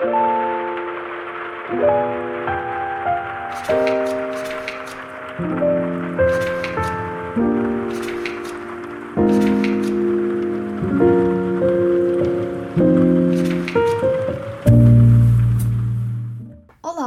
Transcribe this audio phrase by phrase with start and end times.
[0.00, 0.12] Olá,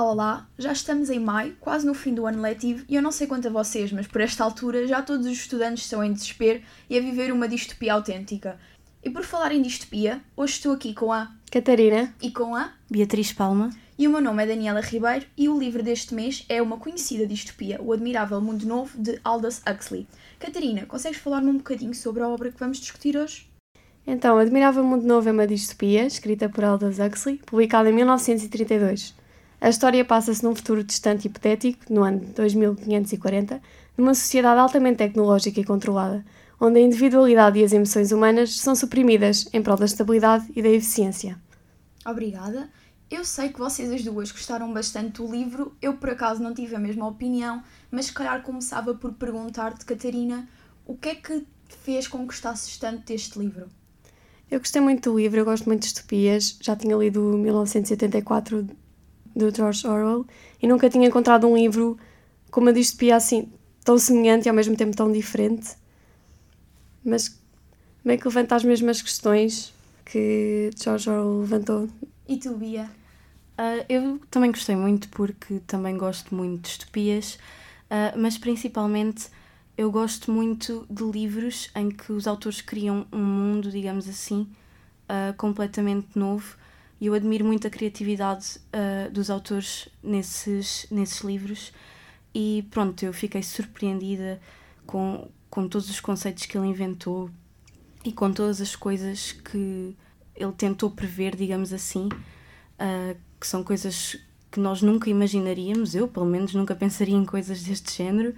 [0.04, 0.50] olá!
[0.58, 3.48] Já estamos em maio, quase no fim do ano letivo, e eu não sei quanto
[3.48, 7.02] a vocês, mas por esta altura já todos os estudantes estão em desespero e a
[7.02, 8.60] viver uma distopia autêntica.
[9.04, 13.34] E por falar em distopia, hoje estou aqui com a Catarina e com a Beatriz
[13.34, 13.72] Palma.
[13.98, 17.26] e o meu nome é Daniela Ribeiro e o livro deste mês é uma conhecida
[17.26, 20.06] distopia, O Admirável Mundo Novo, de Aldous Huxley.
[20.40, 23.50] Catarina, consegues falar-me um bocadinho sobre a obra que vamos discutir hoje?
[24.06, 29.16] Então, Admirável Mundo Novo é uma distopia, escrita por Aldous Huxley, publicada em 1932.
[29.60, 33.60] A história passa-se num futuro distante e hipotético, no ano 2540,
[33.98, 36.24] numa sociedade altamente tecnológica e controlada,
[36.62, 40.70] onde a individualidade e as emoções humanas são suprimidas em prol da estabilidade e da
[40.70, 41.42] eficiência.
[42.06, 42.70] Obrigada.
[43.10, 46.76] Eu sei que vocês as duas gostaram bastante do livro, eu por acaso não tive
[46.76, 50.48] a mesma opinião, mas se calhar começava por perguntar-te, Catarina,
[50.86, 53.68] o que é que te fez com que gostasses tanto deste livro?
[54.50, 58.68] Eu gostei muito do livro, eu gosto muito de distopias, já tinha lido 1984
[59.36, 60.26] do George Orwell
[60.62, 61.98] e nunca tinha encontrado um livro
[62.52, 63.52] com uma distopia assim
[63.84, 65.81] tão semelhante e ao mesmo tempo tão diferente,
[67.04, 67.40] mas
[68.04, 69.74] meio que levanta as mesmas questões
[70.06, 71.90] que George Orwell levantou.
[72.28, 72.90] E tu, Bia?
[73.58, 77.38] Ah, eu também gostei muito porque também gosto muito de distopias,
[77.90, 79.28] ah, mas principalmente
[79.78, 84.48] eu gosto muito de livros em que os autores criam um mundo, digamos assim,
[85.08, 86.58] ah, completamente novo
[87.00, 88.60] e eu admiro muito a criatividade
[89.12, 91.74] dos autores nesses, nesses livros
[92.34, 94.40] e pronto, eu fiquei surpreendida
[94.86, 97.30] com, com todos os conceitos que ele inventou
[98.04, 99.96] e com todas as coisas que
[100.34, 102.08] ele tentou prever, digamos assim,
[102.80, 104.18] ah, que são coisas
[104.50, 108.34] que nós nunca imaginaríamos, eu pelo menos nunca pensaria em coisas deste género,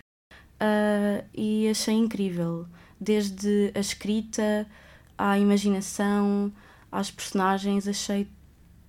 [0.59, 2.65] ah, e achei incrível,
[2.99, 4.67] desde a escrita
[5.15, 6.51] à imaginação,
[6.91, 8.27] às personagens, achei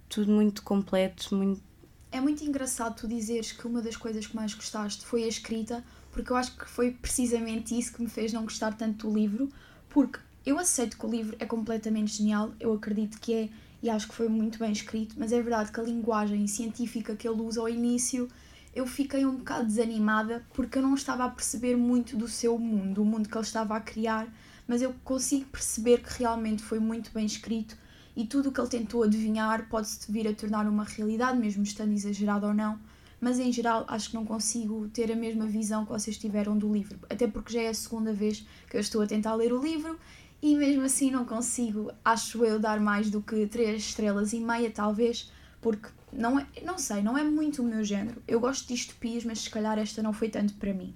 [0.08, 1.62] tudo muito completo, muito
[2.10, 5.84] É muito engraçado tu dizeres que uma das coisas que mais gostaste foi a escrita,
[6.14, 9.48] porque eu acho que foi precisamente isso que me fez não gostar tanto do livro,
[9.88, 13.48] porque eu aceito que o livro é completamente genial, eu acredito que é,
[13.82, 17.26] e acho que foi muito bem escrito, mas é verdade que a linguagem científica que
[17.28, 18.28] ele usa ao início,
[18.72, 23.02] eu fiquei um bocado desanimada porque eu não estava a perceber muito do seu mundo,
[23.02, 24.32] o mundo que ele estava a criar,
[24.68, 27.76] mas eu consigo perceber que realmente foi muito bem escrito
[28.16, 31.92] e tudo o que ele tentou adivinhar pode-se vir a tornar uma realidade, mesmo estando
[31.92, 32.78] exagerado ou não.
[33.20, 36.72] Mas em geral, acho que não consigo ter a mesma visão que vocês tiveram do
[36.72, 39.62] livro, até porque já é a segunda vez que eu estou a tentar ler o
[39.62, 39.98] livro
[40.42, 44.70] e mesmo assim não consigo, acho eu, dar mais do que 3 estrelas e meia,
[44.70, 48.22] talvez, porque não, é, não sei, não é muito o meu género.
[48.28, 50.94] Eu gosto de distopias, mas se calhar esta não foi tanto para mim.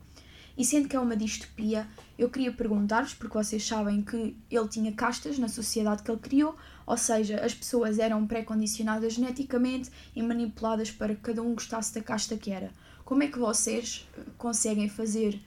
[0.59, 1.87] E sendo que é uma distopia,
[2.19, 6.57] eu queria perguntar-vos, porque vocês sabem que ele tinha castas na sociedade que ele criou,
[6.88, 12.00] ou seja, as pessoas eram pré-condicionadas geneticamente e manipuladas para que cada um gostasse da
[12.00, 12.71] casta que era.
[13.04, 15.38] Como é que vocês eh, conseguem fazer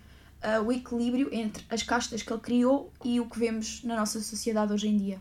[0.43, 4.19] uh, o equilíbrio entre as castas que ele criou e o que vemos na nossa
[4.19, 5.19] sociedade hoje em dia?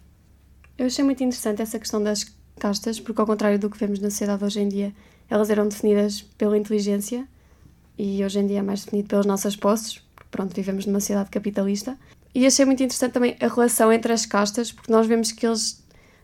[0.76, 4.10] Eu achei muito interessante essa questão das castas, porque ao contrário do que vemos na
[4.10, 4.94] sociedade hoje em dia,
[5.26, 7.26] elas eram definidas pela inteligência
[7.96, 11.30] e hoje em dia é mais definido pelas nossas posses, porque pronto, vivemos numa sociedade
[11.30, 11.96] capitalista.
[12.34, 15.80] E achei muito interessante também a relação entre as castas, porque nós vemos que eles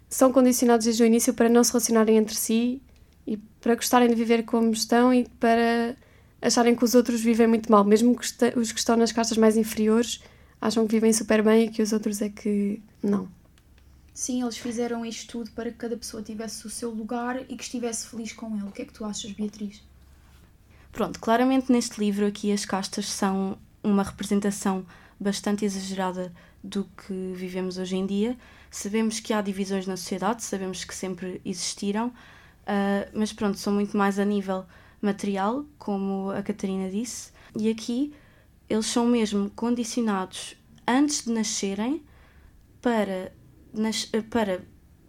[0.08, 2.80] são condicionados desde o início para não se relacionarem entre si
[3.26, 5.96] e para gostarem de viver como estão e para
[6.40, 8.24] acharem que os outros vivem muito mal, mesmo que
[8.56, 10.22] os que estão nas castas mais inferiores
[10.60, 13.28] acham que vivem super bem e que os outros é que não.
[14.14, 17.62] Sim, eles fizeram isto tudo para que cada pessoa tivesse o seu lugar e que
[17.62, 18.68] estivesse feliz com ele.
[18.68, 19.82] O que é que tu achas, Beatriz?
[20.90, 24.86] Pronto, claramente neste livro aqui as castas são uma representação
[25.20, 26.32] bastante exagerada
[26.66, 28.36] do que vivemos hoje em dia.
[28.70, 32.12] Sabemos que há divisões na sociedade, sabemos que sempre existiram,
[32.66, 34.64] ah, mas pronto, são muito mais a nível
[35.00, 38.12] material, como a Catarina disse, e aqui
[38.68, 42.02] eles são mesmo condicionados antes de nascerem
[42.82, 43.32] para,
[43.72, 44.62] nas- para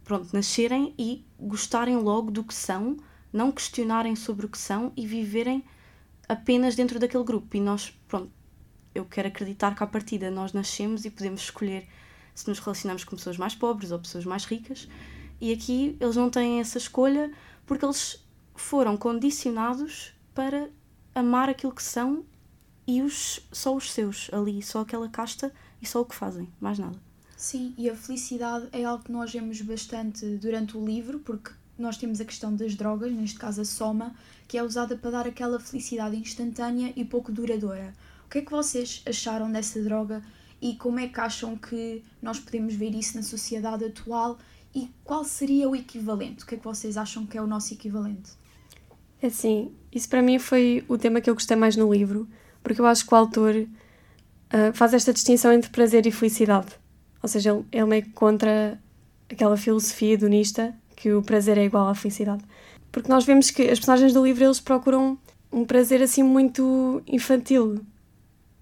[0.04, 2.98] pronto, nascerem e gostarem logo do que são,
[3.34, 5.64] não questionarem sobre o que são e viverem
[6.30, 7.58] apenas dentro daquele grupo.
[7.58, 8.32] E nós, pronto,
[8.98, 11.88] eu quero acreditar que à partida nós nascemos e podemos escolher
[12.34, 14.88] se nos relacionamos com pessoas mais pobres ou pessoas mais ricas.
[15.40, 17.32] E aqui eles não têm essa escolha
[17.66, 18.24] porque eles
[18.56, 20.70] foram condicionados para
[21.14, 22.26] amar aquilo que são
[22.86, 26.80] e os, só os seus ali, só aquela casta e só o que fazem, mais
[26.80, 26.98] nada.
[27.36, 31.98] Sim, e a felicidade é algo que nós vemos bastante durante o livro, porque nós
[31.98, 34.16] temos a questão das drogas, neste caso a soma,
[34.48, 37.94] que é usada para dar aquela felicidade instantânea e pouco duradoura.
[38.28, 40.22] O que é que vocês acharam dessa droga
[40.62, 44.38] e como é que acham que nós podemos ver isso na sociedade atual
[44.76, 46.44] e qual seria o equivalente?
[46.44, 48.32] O que é que vocês acham que é o nosso equivalente?
[49.22, 52.28] É assim, isso para mim foi o tema que eu gostei mais no livro,
[52.62, 56.68] porque eu acho que o autor uh, faz esta distinção entre prazer e felicidade.
[57.24, 58.78] Ou seja, ele, ele é meio contra
[59.30, 62.44] aquela filosofia hedonista que o prazer é igual à felicidade.
[62.92, 65.18] Porque nós vemos que as personagens do livro eles procuram
[65.50, 67.80] um prazer assim muito infantil.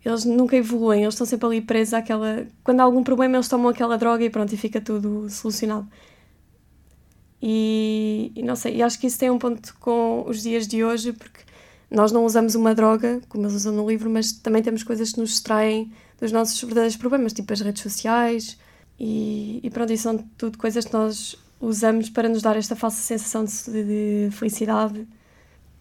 [0.05, 2.45] Eles nunca evoluem, eles estão sempre ali presos àquela.
[2.63, 5.87] Quando há algum problema, eles tomam aquela droga e pronto, e fica tudo solucionado.
[7.41, 10.83] E, e não sei, e acho que isso tem um ponto com os dias de
[10.83, 11.41] hoje, porque
[11.89, 15.19] nós não usamos uma droga, como eles usam no livro, mas também temos coisas que
[15.19, 18.57] nos extraem dos nossos verdadeiros problemas, tipo as redes sociais,
[18.99, 23.01] e, e pronto, isso são tudo coisas que nós usamos para nos dar esta falsa
[23.01, 23.83] sensação de,
[24.27, 24.99] de felicidade.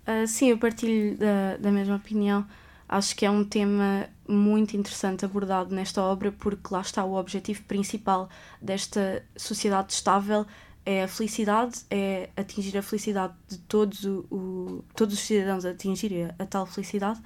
[0.06, 2.46] Uh, sim, eu partilho da, da mesma opinião.
[2.88, 7.62] Acho que é um tema muito interessante abordado nesta obra, porque lá está o objetivo
[7.64, 8.28] principal
[8.60, 10.46] desta sociedade estável
[10.86, 16.34] é a felicidade, é atingir a felicidade de todos, o, o todos os cidadãos, atingir
[16.38, 17.20] a, a tal felicidade.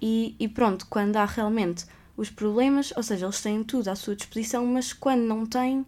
[0.00, 1.86] E, e, pronto, quando há realmente
[2.16, 5.86] os problemas, ou seja, eles têm tudo à sua disposição, mas quando não têm,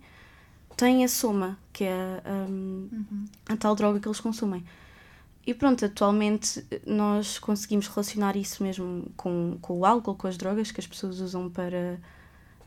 [0.77, 3.25] têm a soma, que é um, uhum.
[3.49, 4.65] a tal droga que eles consumem.
[5.47, 10.73] E pronto, atualmente nós conseguimos relacionar isso mesmo com, com o álcool, com as drogas
[10.73, 12.01] que as pessoas usam para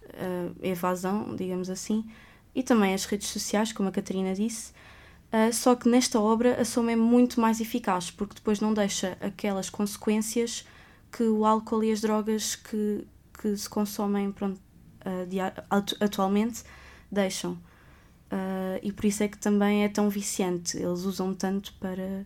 [0.06, 2.10] uh, evasão, digamos assim,
[2.56, 4.72] e também as redes sociais, como a Catarina disse.
[5.28, 9.18] Uh, só que nesta obra a soma é muito mais eficaz, porque depois não deixa
[9.20, 10.66] aquelas consequências
[11.12, 13.06] que o álcool e as drogas que,
[13.42, 16.64] que se consomem pronto, uh, atualmente
[17.12, 17.54] deixam.
[18.32, 20.78] Uh, e por isso é que também é tão viciante.
[20.78, 22.26] Eles usam tanto para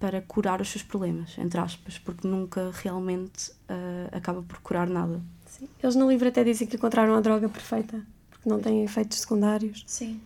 [0.00, 5.20] para curar os seus problemas, entre aspas, porque nunca realmente uh, acaba por curar nada.
[5.46, 5.68] Sim.
[5.82, 9.84] Eles no livro até dizem que encontraram a droga perfeita, porque não tem efeitos secundários.
[9.86, 10.18] Sim.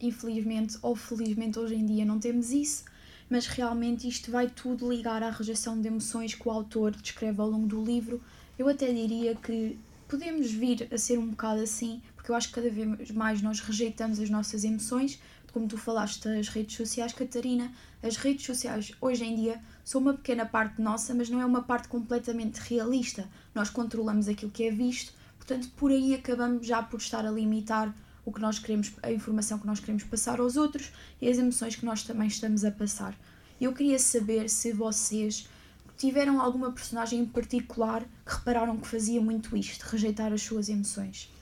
[0.00, 2.84] Infelizmente ou felizmente hoje em dia não temos isso,
[3.30, 7.48] mas realmente isto vai tudo ligar à rejeição de emoções que o autor descreve ao
[7.48, 8.20] longo do livro.
[8.58, 9.78] Eu até diria que
[10.08, 13.60] podemos vir a ser um bocado assim, porque eu acho que cada vez mais nós
[13.60, 15.20] rejeitamos as nossas emoções,
[15.56, 17.72] como tu falaste das redes sociais, Catarina,
[18.02, 21.62] as redes sociais hoje em dia são uma pequena parte nossa, mas não é uma
[21.62, 23.26] parte completamente realista.
[23.54, 27.90] Nós controlamos aquilo que é visto, portanto, por aí acabamos já por estar a limitar
[28.22, 30.92] o que nós queremos, a informação que nós queremos passar aos outros
[31.22, 33.18] e as emoções que nós também estamos a passar.
[33.58, 35.48] Eu queria saber se vocês
[35.96, 41.34] tiveram alguma personagem em particular que repararam que fazia muito isto, rejeitar as suas emoções.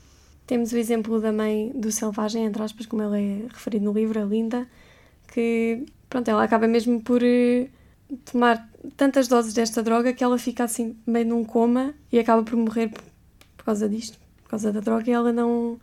[0.47, 4.21] Temos o exemplo da mãe do selvagem, entre aspas, como ela é referido no livro,
[4.21, 4.67] a Linda,
[5.33, 10.65] que pronto, ela acaba mesmo por uh, tomar tantas doses desta droga que ela fica
[10.65, 12.91] assim meio num coma e acaba por morrer
[13.57, 15.79] por, causa disto, por causa da droga, e ela não.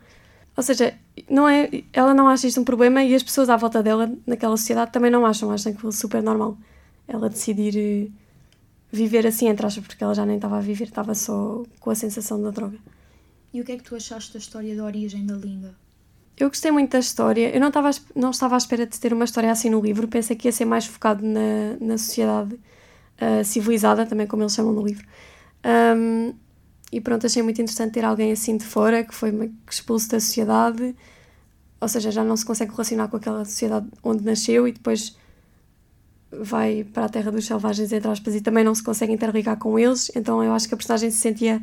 [0.56, 0.94] Ou seja,
[1.30, 4.56] não é, ela não acha isto um problema e as pessoas à volta dela, naquela
[4.58, 6.58] sociedade, também não acham, acham que é super normal
[7.08, 8.12] ela decidir uh,
[8.92, 11.96] viver assim, entre aspas, porque ela já nem estava a viver, estava só com a
[11.96, 12.78] sensação da droga.
[13.54, 15.76] E o que é que tu achaste da história da origem da Linda?
[16.38, 17.54] Eu gostei muito da história.
[17.54, 20.08] Eu não estava, não estava à espera de ter uma história assim no livro.
[20.08, 24.74] Pensei que ia ser mais focado na, na sociedade uh, civilizada, também como eles chamam
[24.74, 25.06] no livro.
[25.96, 26.34] Um,
[26.92, 30.96] e pronto, achei muito interessante ter alguém assim de fora que foi expulso da sociedade.
[31.80, 35.18] Ou seja, já não se consegue relacionar com aquela sociedade onde nasceu e depois
[36.32, 39.78] vai para a terra dos selvagens, entre aspas, e também não se consegue interligar com
[39.78, 40.12] eles.
[40.16, 41.62] Então eu acho que a personagem se sentia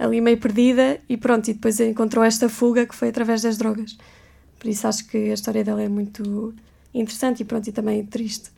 [0.00, 3.98] ali meio perdida e pronto, e depois encontrou esta fuga que foi através das drogas.
[4.58, 6.54] Por isso acho que a história dela é muito
[6.92, 8.50] interessante e pronto, e também triste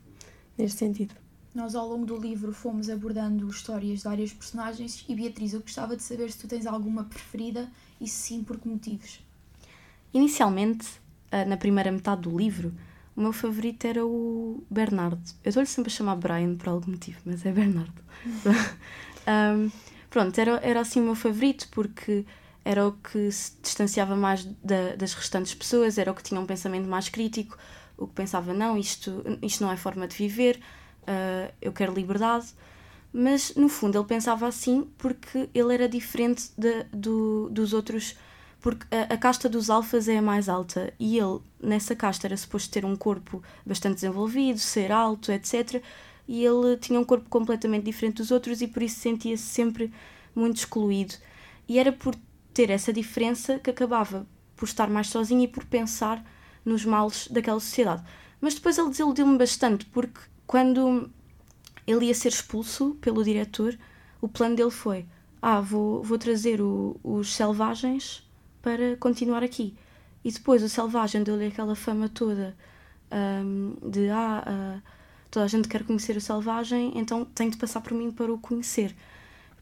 [0.57, 1.15] neste sentido.
[1.53, 5.97] Nós ao longo do livro fomos abordando histórias de vários personagens e Beatriz, eu gostava
[5.97, 7.69] de saber se tu tens alguma preferida
[8.01, 9.21] e se sim, por que motivos.
[10.15, 10.89] Inicialmente,
[11.31, 12.73] ah, na primeira metade do livro,
[13.17, 15.21] o meu favorito era o Bernardo.
[15.45, 18.01] Eu estou-lhe sempre a chamar Brian por algum motivo, mas é Bernardo.
[19.27, 19.71] um,
[20.13, 22.25] pronto, era, era assim o meu favorito porque
[22.63, 26.45] era o que se distanciava mais da, das restantes pessoas, era o que tinha um
[26.45, 27.57] pensamento mais crítico,
[27.97, 30.61] o que pensava, não, isto, isto não é forma de viver,
[31.03, 32.47] uh, eu quero liberdade.
[33.11, 38.17] Mas no fundo ele pensava assim porque ele era diferente de, do, dos outros,
[38.61, 42.37] porque a, a casta dos alfas é a mais alta e ele nessa casta era
[42.37, 45.83] suposto ter um corpo bastante desenvolvido, ser alto, etc
[46.27, 49.93] e ele tinha um corpo completamente diferente dos outros e por isso sentia-se sempre
[50.35, 51.15] muito excluído.
[51.69, 52.15] E era por
[52.53, 54.27] ter essa diferença que acabava
[54.57, 56.25] por estar mais sozinho e por pensar
[56.65, 58.05] nos males daquela sociedade.
[58.41, 61.11] Mas depois ele desiludiu-me bastante, porque quando
[61.87, 63.79] ele ia ser expulso pelo diretor,
[64.21, 65.07] o plano dele foi:
[65.41, 68.29] ah, vou, vou trazer o, os selvagens
[68.61, 69.75] para continuar aqui.
[70.25, 72.57] E depois o selvagem deu-lhe aquela fama toda
[73.11, 74.83] um, de ah, uh,
[75.33, 78.39] toda a gente quer conhecer o selvagem, então tem de passar por mim para o
[78.39, 78.95] conhecer.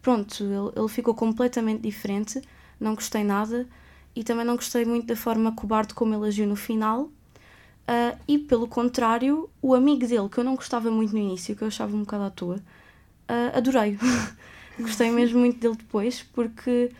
[0.02, 2.42] Pronto, ele, ele ficou completamente diferente,
[2.78, 3.68] não gostei nada
[4.14, 7.02] e também não gostei muito da forma cobarde como ele agiu no final.
[7.02, 11.62] Uh, e pelo contrário, o amigo dele, que eu não gostava muito no início, que
[11.62, 13.96] eu achava um bocado à toa, uh, adorei.
[14.78, 16.90] gostei mesmo muito dele depois, porque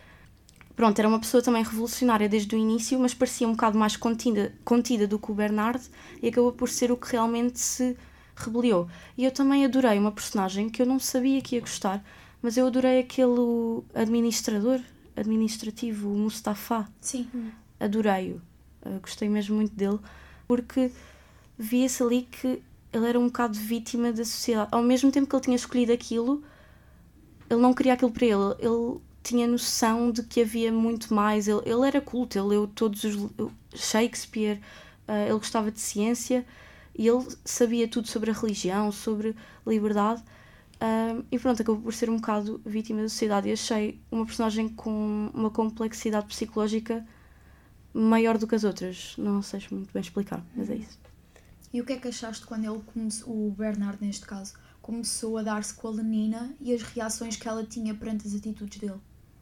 [0.77, 4.53] pronto, era uma pessoa também revolucionária desde o início, mas parecia um bocado mais contida,
[4.63, 5.83] contida do que o Bernard
[6.21, 7.97] e acabou por ser o que realmente se
[8.35, 8.87] rebeliou.
[9.17, 12.03] E eu também adorei uma personagem que eu não sabia que ia gostar,
[12.41, 14.79] mas eu adorei aquele administrador,
[15.15, 16.87] administrativo, o Mustafa.
[16.99, 17.27] Sim.
[17.79, 18.41] Adorei-o.
[18.83, 19.99] Uh, gostei mesmo muito dele,
[20.47, 20.91] porque
[21.57, 22.61] via-se ali que
[22.91, 24.69] ele era um bocado vítima da sociedade.
[24.71, 26.43] Ao mesmo tempo que ele tinha escolhido aquilo,
[27.49, 28.55] ele não queria aquilo para ele.
[28.59, 31.47] Ele tinha noção de que havia muito mais.
[31.47, 33.29] Ele, ele era culto, ele leu todos os
[33.75, 34.59] Shakespeare,
[35.07, 36.45] uh, ele gostava de ciência
[37.01, 40.23] e ele sabia tudo sobre a religião, sobre liberdade.
[41.31, 43.49] E pronto, acabou por ser um bocado vítima da sociedade.
[43.49, 47.03] E achei uma personagem com uma complexidade psicológica
[47.91, 49.15] maior do que as outras.
[49.17, 50.99] Não sei muito bem explicar, mas é isso.
[51.73, 55.41] E o que é que achaste quando ele começou, o Bernard neste caso, começou a
[55.41, 59.01] dar-se com a Lenina e as reações que ela tinha perante as atitudes dele?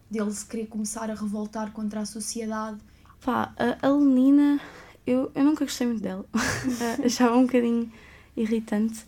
[0.10, 2.78] Dele se querer começar a revoltar contra a sociedade.
[3.20, 4.62] Pá, a, a Lenina,
[5.06, 6.26] eu, eu nunca gostei muito dela.
[7.04, 7.92] Achava um bocadinho
[8.36, 9.06] irritante.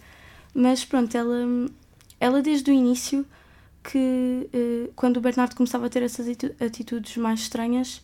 [0.54, 1.46] Mas pronto, ela,
[2.20, 3.26] ela desde o início,
[3.84, 6.28] que uh, quando o Bernardo começava a ter essas
[6.60, 8.02] atitudes mais estranhas,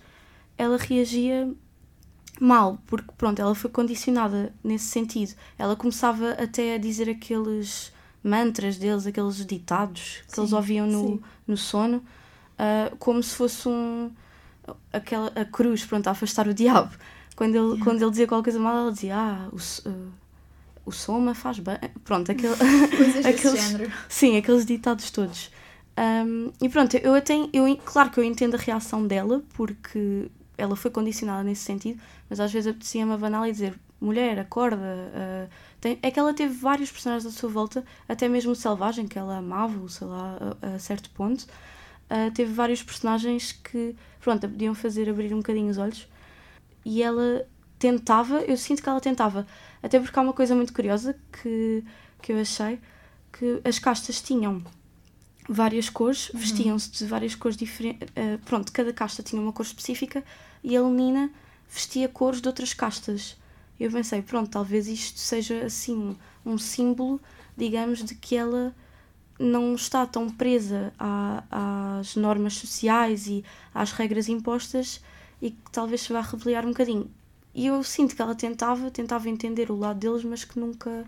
[0.58, 1.52] ela reagia
[2.40, 5.34] mal, porque pronto, ela foi condicionada nesse sentido.
[5.58, 7.92] Ela começava até a dizer aqueles
[8.24, 13.68] mantras deles, aqueles ditados que sim, eles ouviam no, no sono, uh, como se fosse
[13.68, 14.12] um
[14.92, 16.94] aquela a cruz, pronto, a afastar o diabo.
[17.38, 17.84] Quando ele, yeah.
[17.84, 19.56] quando ele dizia qualquer coisa mal, ela dizia, ah, o,
[19.90, 20.12] uh,
[20.84, 21.78] o soma faz bem.
[22.04, 22.54] Pronto, aquele,
[23.24, 23.92] aqueles, género.
[24.10, 25.52] Sim, aqueles ditados todos.
[25.98, 30.76] Um, e pronto, eu até, eu, claro que eu entendo a reação dela, porque ela
[30.76, 34.78] foi condicionada nesse sentido, mas às vezes apetecia-me abanar e dizer mulher, acorda.
[34.78, 39.08] Uh, tem, é que ela teve vários personagens à sua volta, até mesmo o Selvagem,
[39.08, 41.44] que ela amava, sei lá, a, a certo ponto.
[42.10, 46.08] Uh, teve vários personagens que, pronto, podiam fazer abrir um bocadinho os olhos.
[46.90, 47.46] E ela
[47.78, 49.46] tentava, eu sinto que ela tentava,
[49.84, 51.84] até porque há uma coisa muito curiosa que,
[52.22, 52.80] que eu achei,
[53.30, 54.64] que as castas tinham
[55.50, 56.40] várias cores, uhum.
[56.40, 58.08] vestiam-se de várias cores diferentes.
[58.12, 60.24] Uh, pronto, cada casta tinha uma cor específica
[60.64, 61.30] e a Lenina
[61.70, 63.36] vestia cores de outras castas.
[63.78, 66.16] Eu pensei, pronto, talvez isto seja assim
[66.46, 67.20] um símbolo,
[67.58, 68.74] digamos, de que ela
[69.38, 75.02] não está tão presa à, às normas sociais e às regras impostas
[75.42, 77.10] e que talvez se vá rebeliar um bocadinho.
[77.54, 81.06] E eu sinto que ela tentava, tentava entender o lado deles, mas que nunca,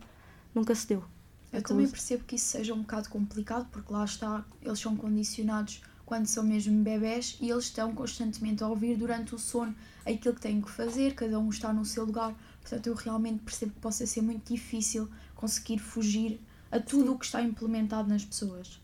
[0.53, 1.03] nunca se deu.
[1.51, 5.81] Eu também percebo que isso seja um bocado complicado, porque lá está, eles são condicionados
[6.05, 10.41] quando são mesmo bebés e eles estão constantemente a ouvir durante o sono aquilo que
[10.41, 12.33] têm que fazer, cada um está no seu lugar.
[12.61, 16.39] Portanto, eu realmente percebo que possa ser muito difícil conseguir fugir
[16.71, 18.79] a tudo o que está implementado nas pessoas.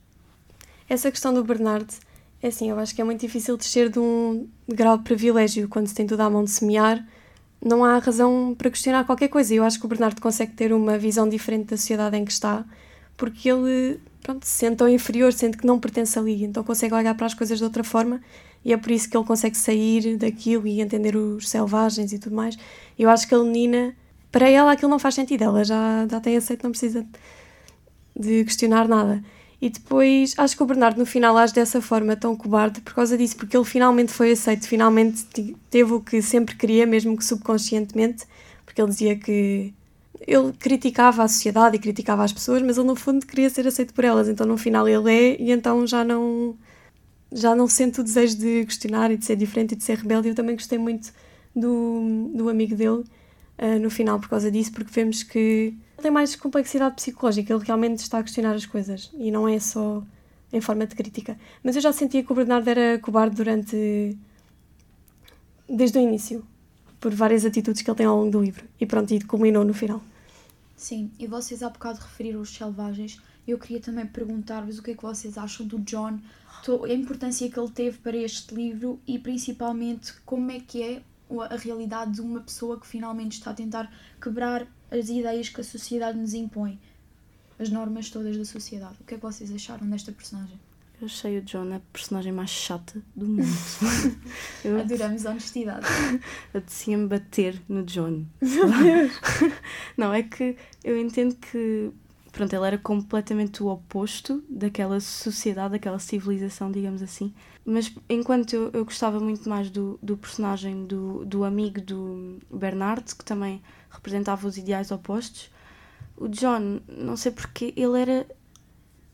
[0.88, 1.94] Essa questão do Bernardo,
[2.42, 5.88] é assim, eu acho que é muito difícil descer de um grau de privilégio quando
[5.88, 7.06] se tem tudo à mão de semear
[7.66, 9.54] não há razão para questionar qualquer coisa.
[9.54, 12.64] Eu acho que o Bernardo consegue ter uma visão diferente da sociedade em que está,
[13.18, 17.16] porque ele pronto, se sente tão inferior, sente que não pertence ali, então consegue olhar
[17.16, 18.22] para as coisas de outra forma
[18.64, 22.36] e é por isso que ele consegue sair daquilo e entender os selvagens e tudo
[22.36, 22.58] mais.
[22.98, 23.96] Eu acho que a Lenina,
[24.32, 27.06] para ela aquilo não faz sentido, ela já, já tem aceito, não precisa
[28.16, 29.24] de questionar nada.
[29.62, 33.18] E depois acho que o Bernardo no final age dessa forma tão cobarde por causa
[33.18, 35.26] disso, porque ele finalmente foi aceito, finalmente
[35.70, 38.26] teve o que sempre queria, mesmo que subconscientemente,
[38.66, 39.74] porque ele dizia que
[40.28, 43.94] ele criticava a sociedade e criticava as pessoas, mas ele no fundo queria ser aceito
[43.94, 46.56] por elas, então no final ele é e então já não
[47.32, 50.30] já não sente o desejo de questionar e de ser diferente e de ser rebelde.
[50.30, 51.12] Eu também gostei muito
[51.56, 53.04] do, do amigo dele
[53.60, 58.00] uh, no final por causa disso, porque vemos que tem mais complexidade psicológica, ele realmente
[58.00, 60.04] está a questionar as coisas e não é só
[60.52, 61.38] em forma de crítica.
[61.64, 64.18] Mas eu já sentia que o Bernardo era cobarde durante.
[65.68, 66.46] desde o início,
[67.00, 68.66] por várias atitudes que ele tem ao longo do livro.
[68.80, 70.02] E pronto, e culminou no final.
[70.76, 73.22] Sim, e vocês há bocado referiram os selvagens.
[73.48, 76.20] Eu queria também perguntar-vos o que é que vocês acham do John,
[76.84, 81.56] a importância que ele teve para este livro e principalmente como é que é a
[81.56, 83.92] realidade de uma pessoa que finalmente está a tentar
[84.22, 86.80] quebrar as ideias que a sociedade nos impõe,
[87.60, 88.96] as normas todas da sociedade.
[89.00, 90.60] O que é que vocês acharam desta personagem?
[91.02, 93.44] Eu achei o John a personagem mais chata do mundo.
[94.64, 95.86] eu Adoramos a honestidade.
[96.50, 98.26] Apetecia-me bater no John.
[99.98, 101.92] Não, é que eu entendo que
[102.32, 107.34] pronto, ele era completamente o oposto daquela sociedade, daquela civilização, digamos assim.
[107.66, 113.16] Mas enquanto eu, eu gostava muito mais do, do personagem do, do amigo do Bernard,
[113.16, 115.50] que também representava os ideais opostos,
[116.16, 118.28] o John, não sei porque, ele era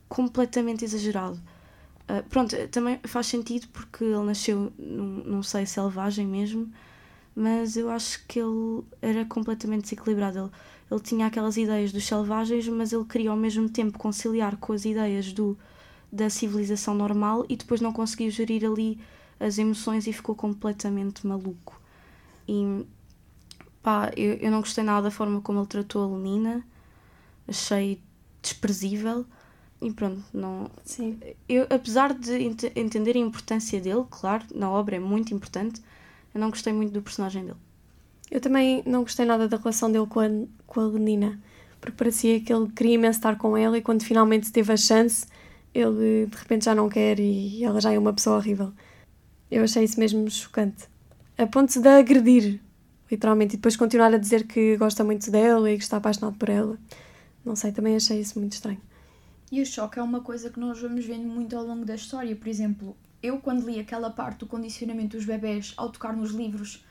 [0.10, 1.39] completamente exagerado.
[2.10, 6.70] Uh, pronto, também faz sentido porque ele nasceu num, num seio selvagem mesmo,
[7.34, 10.39] mas eu acho que ele era completamente desequilibrado.
[10.39, 10.50] Ele,
[10.91, 14.84] ele tinha aquelas ideias dos selvagens, mas ele queria ao mesmo tempo conciliar com as
[14.84, 15.58] ideias do,
[16.12, 19.00] da civilização normal e depois não conseguiu gerir ali
[19.39, 21.80] as emoções e ficou completamente maluco.
[22.48, 22.86] E
[23.82, 26.63] pá, eu, eu não gostei nada da forma como ele tratou a Lenina,
[27.48, 28.00] achei
[28.41, 29.25] desprezível.
[29.82, 30.70] E pronto, não.
[30.86, 31.20] Sim.
[31.50, 35.82] Eu, apesar de ent entender a importância dele, claro, na obra é muito importante,
[36.36, 37.58] eu não gostei muito do personagem dele.
[38.30, 40.27] Eu também não gostei nada da relação dele com a,
[40.68, 41.39] com a Lenina,
[41.80, 45.25] porque parecia que ele queria imenso estar com ela e quando finalmente teve a chance,
[45.74, 48.74] ele de repente já não quer e ela já é uma pessoa horrível.
[49.50, 50.88] Eu achei isso mesmo chocante.
[51.38, 52.60] A ponto de agredir,
[53.10, 56.50] literalmente, e depois continuar a dizer que gosta muito dela e que está apaixonado por
[56.50, 56.78] ela.
[57.44, 58.82] Não sei, também achei isso muito estranho.
[59.51, 62.36] E o choque é uma coisa que nós vamos vendo muito ao longo da história.
[62.36, 66.86] Por exemplo, eu quando li aquela parte do condicionamento dos bebés ao tocar nos livros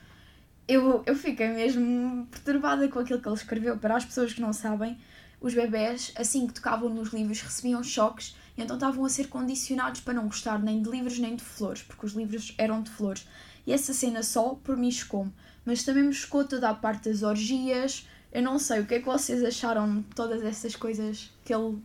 [0.67, 3.77] eu, eu fiquei mesmo perturbada com aquilo que ele escreveu.
[3.77, 4.97] Para as pessoas que não sabem,
[5.39, 10.13] os bebés, assim que tocavam nos livros, recebiam choques então estavam a ser condicionados para
[10.13, 13.27] não gostar nem de livros nem de flores, porque os livros eram de flores.
[13.65, 15.31] E essa cena só, por mim, chocou-me.
[15.65, 18.07] Mas também me chocou toda a parte das orgias.
[18.31, 21.77] Eu não sei o que é que vocês acharam de todas essas coisas que ele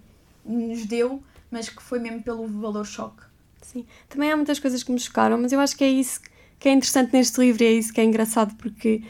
[0.45, 3.23] nos deu, mas que foi mesmo pelo valor choque.
[3.61, 6.21] Sim, também há muitas coisas que me chocaram, mas eu acho que é isso
[6.59, 9.03] que é interessante neste livro e é isso que é engraçado, porque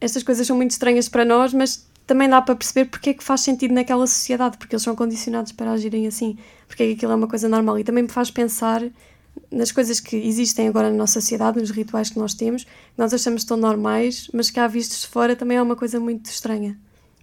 [0.00, 3.24] estas coisas são muito estranhas para nós, mas também dá para perceber porque é que
[3.24, 7.12] faz sentido naquela sociedade, porque eles são condicionados para agirem assim, porque é que aquilo
[7.12, 7.78] é uma coisa normal.
[7.78, 8.82] E também me faz pensar
[9.50, 13.12] nas coisas que existem agora na nossa sociedade, nos rituais que nós temos, que nós
[13.12, 16.78] achamos tão normais, mas que há vistos de fora também é uma coisa muito estranha.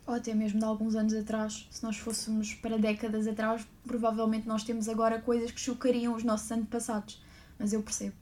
[0.06, 4.64] Ou até mesmo de alguns anos atrás, se nós fôssemos para décadas atrás, provavelmente nós
[4.64, 7.22] temos agora coisas que chocariam os nossos antepassados.
[7.58, 8.14] Mas eu percebo.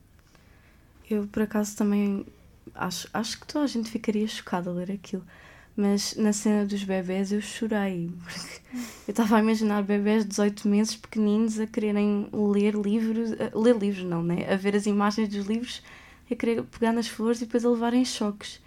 [1.10, 2.26] Eu, por acaso, também
[2.76, 5.24] acho, acho que toda a gente ficaria chocada a ler aquilo.
[5.76, 8.12] Mas na cena dos bebés eu chorei.
[8.24, 8.62] Porque
[9.08, 13.32] eu estava a imaginar bebés de 18 meses pequeninos a quererem ler livros.
[13.34, 14.52] A, ler livros, não, né?
[14.52, 15.82] A ver as imagens dos livros,
[16.30, 18.60] a querer pegar nas flores e depois a levarem choques.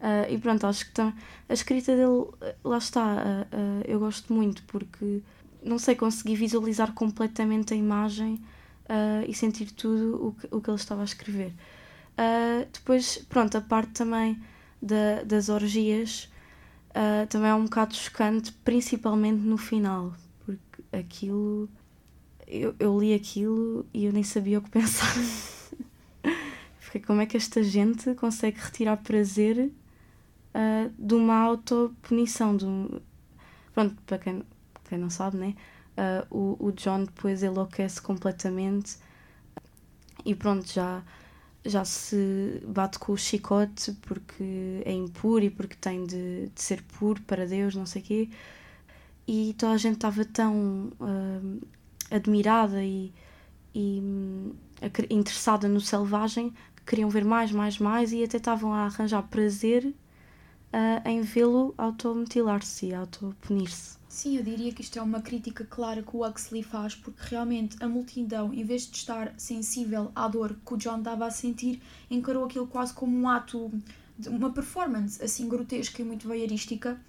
[0.00, 1.12] Uh, e pronto, acho que tam,
[1.46, 2.26] a escrita dele,
[2.64, 5.20] lá está, uh, uh, eu gosto muito porque,
[5.62, 8.40] não sei, consegui visualizar completamente a imagem
[9.28, 11.52] e sentir tudo o que, o que ele estava a escrever.
[12.72, 14.36] Depois, pronto, a parte também
[14.82, 16.28] da, das orgias
[16.90, 20.12] uh, também é um bocado chocante, principalmente no final,
[20.44, 21.68] porque aquilo.
[22.46, 25.14] Eu, eu li aquilo e eu nem sabia o que pensar.
[26.78, 29.70] Fiquei, como é que esta gente consegue retirar prazer
[30.52, 32.56] uh, de uma autopunição?
[32.56, 33.00] De um...
[33.72, 34.42] Pronto, para quem,
[34.88, 35.54] quem não sabe, né?
[36.30, 38.96] o, o John depois enlouquece completamente
[40.24, 41.02] e pronto, já
[41.64, 46.82] já se bate com o chicote porque é impuro e porque tem de, de ser
[46.82, 48.28] puro para Deus, não sei o quê.
[49.28, 51.60] E toda a gente estava tão uh,
[52.10, 53.12] admirada e,
[53.74, 54.00] e
[54.82, 59.22] uh, interessada no selvagem que queriam ver mais, mais, mais e até estavam a arranjar
[59.24, 63.99] prazer uh, em vê-lo automutilar-se e autopunir-se.
[64.10, 67.76] Sim, eu diria que isto é uma crítica clara que o Huxley faz, porque realmente
[67.80, 71.80] a multidão, em vez de estar sensível à dor que o John estava a sentir,
[72.10, 73.70] encarou aquilo quase como um ato,
[74.18, 77.00] de uma performance assim grotesca e muito voyeurística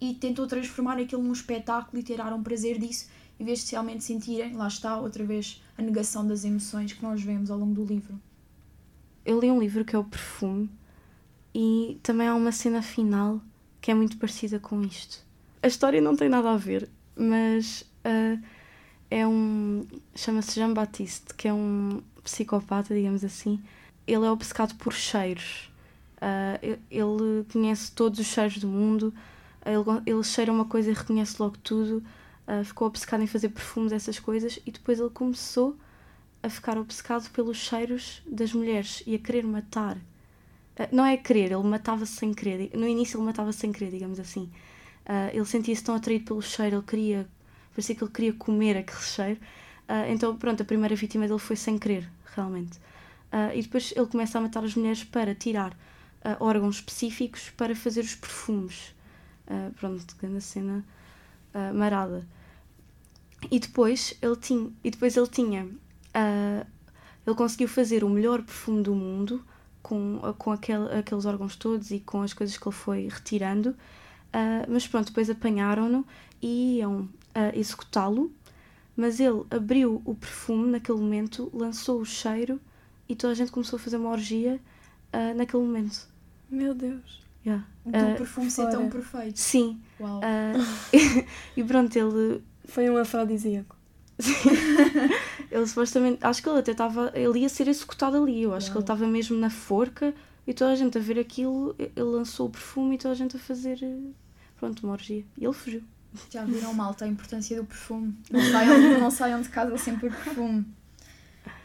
[0.00, 3.06] e tentou transformar aquilo num espetáculo e tirar um prazer disso,
[3.38, 7.20] em vez de realmente sentirem, lá está, outra vez, a negação das emoções que nós
[7.20, 8.18] vemos ao longo do livro.
[9.26, 10.70] Eu li um livro que é O Perfume
[11.54, 13.42] e também há uma cena final
[13.78, 15.25] que é muito parecida com isto
[15.66, 18.40] a história não tem nada a ver, mas uh,
[19.10, 19.84] é um.
[20.14, 23.60] chama-se Jean Baptiste, que é um psicopata, digamos assim.
[24.06, 25.68] Ele é obcecado por cheiros.
[26.18, 29.12] Uh, ele conhece todos os cheiros do mundo,
[29.64, 32.02] ele, ele cheira uma coisa e reconhece logo tudo.
[32.46, 35.76] Uh, ficou obcecado em fazer perfumes, essas coisas, e depois ele começou
[36.44, 39.96] a ficar obcecado pelos cheiros das mulheres e a querer matar.
[39.96, 42.70] Uh, não é querer, ele matava-se sem querer.
[42.72, 44.48] No início ele matava-se sem querer, digamos assim.
[45.06, 47.28] Uh, ele sentia-se tão atraído pelo cheiro, ele queria,
[47.70, 49.40] parecia que ele queria comer aquele cheiro.
[49.88, 52.76] Uh, então, pronto, a primeira vítima dele foi sem querer, realmente.
[53.32, 55.76] Uh, e depois ele começa a matar as mulheres para tirar
[56.40, 58.92] órgãos específicos para fazer os perfumes.
[59.76, 60.84] pronto, grande cena
[61.72, 62.26] marada.
[63.48, 65.68] E depois ele tinha, e depois ele tinha,
[67.24, 69.44] ele conseguiu fazer o melhor perfume do mundo
[69.84, 73.76] com, com aquele, aqueles órgãos todos e com as coisas que ele foi retirando.
[74.34, 76.06] Uh, mas pronto, depois apanharam-no
[76.42, 77.08] e iam uh,
[77.54, 78.32] executá-lo.
[78.96, 82.58] Mas ele abriu o perfume naquele momento, lançou o cheiro
[83.08, 84.58] e toda a gente começou a fazer uma orgia
[85.12, 86.08] uh, naquele momento.
[86.50, 87.26] Meu Deus.
[87.44, 87.64] Yeah.
[87.84, 89.38] O teu perfume ser tão perfeito.
[89.38, 89.80] Sim.
[90.00, 90.20] Uau.
[91.56, 92.42] e pronto, ele.
[92.64, 93.76] Foi um afrodisíaco.
[95.50, 96.18] ele supostamente.
[96.22, 97.12] Acho que ele até estava.
[97.14, 98.42] Ele ia ser executado ali.
[98.42, 98.72] Eu acho Uau.
[98.72, 100.12] que ele estava mesmo na forca
[100.46, 101.74] e toda a gente a ver aquilo.
[101.78, 103.78] Ele lançou o perfume e toda a gente a fazer.
[104.58, 105.24] Pronto, uma orgia.
[105.36, 105.82] E ele fugiu.
[106.30, 108.16] Já viram malta a importância do perfume.
[108.30, 110.64] Não saiam, não saiam de casa sem perfume.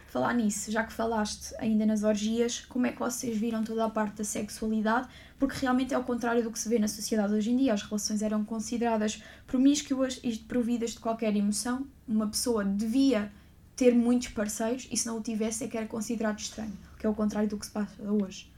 [0.08, 3.90] Falar nisso, já que falaste ainda nas orgias, como é que vocês viram toda a
[3.90, 5.08] parte da sexualidade?
[5.40, 7.74] Porque realmente é ao contrário do que se vê na sociedade hoje em dia.
[7.74, 11.88] As relações eram consideradas promíscuas e providas de qualquer emoção.
[12.06, 13.32] Uma pessoa devia
[13.74, 17.10] ter muitos parceiros e se não o tivesse é que era considerado estranho, que é
[17.10, 18.51] o contrário do que se passa hoje.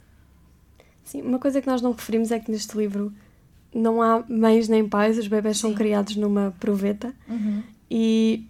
[1.04, 3.12] Sim, uma coisa que nós não referimos é que neste livro
[3.74, 7.64] não há mães nem pais, os bebés são criados numa proveta uhum.
[7.90, 8.48] e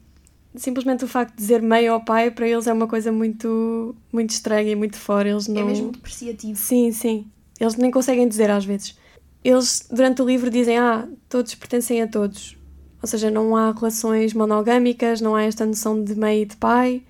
[0.55, 4.31] simplesmente o facto de dizer mãe ou pai para eles é uma coisa muito muito
[4.31, 5.29] estranha e muito fora.
[5.29, 5.61] Eles é não...
[5.61, 6.59] É mesmo depreciativo.
[6.59, 7.27] Sim, sim.
[7.59, 8.97] Eles nem conseguem dizer às vezes.
[9.43, 12.57] Eles, durante o livro, dizem: Ah, todos pertencem a todos.
[13.01, 17.03] Ou seja, não há relações monogâmicas, não há esta noção de mãe e de pai.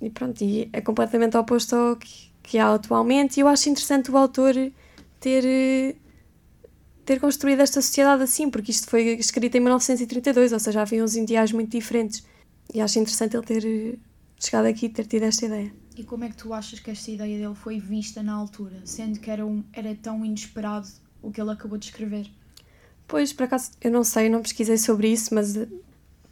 [0.00, 3.36] E pronto, e é completamente oposto ao que, que há atualmente.
[3.36, 4.54] E eu acho interessante o autor
[5.20, 5.96] ter
[7.04, 11.14] ter construído esta sociedade assim, porque isto foi escrito em 1932, ou seja, havia uns
[11.14, 12.24] ideais muito diferentes.
[12.74, 13.96] E acho interessante ele ter eh,
[14.40, 15.72] chegado aqui e ter tido esta ideia.
[15.96, 19.20] E como é que tu achas que esta ideia dele foi vista na altura, sendo
[19.20, 20.88] que era, um, era tão inesperado
[21.22, 22.28] o que ele acabou de escrever?
[23.06, 25.68] Pois, por acaso, eu não sei, não pesquisei sobre isso, mas eh,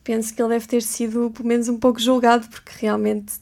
[0.03, 3.35] penso que ele deve ter sido, pelo menos, um pouco julgado, porque realmente,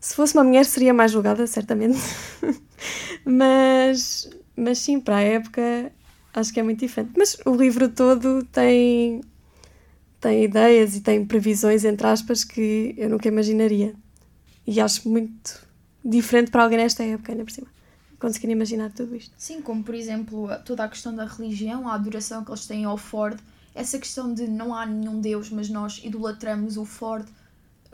[0.00, 1.98] se fosse uma mulher, seria mais julgada, certamente.
[3.24, 5.92] mas, mas sim, para a época,
[6.32, 7.12] acho que é muito diferente.
[7.16, 9.20] Mas o livro todo tem,
[10.20, 13.94] tem ideias e tem previsões, entre aspas, que eu nunca imaginaria.
[14.66, 15.66] E acho muito
[16.04, 17.68] diferente para alguém nesta época, ainda por cima.
[18.18, 19.34] Conseguir imaginar tudo isto.
[19.38, 22.96] Sim, como por exemplo toda a questão da religião, a adoração que eles têm ao
[22.96, 23.38] Ford,
[23.74, 27.26] essa questão de não há nenhum Deus, mas nós idolatramos o Ford.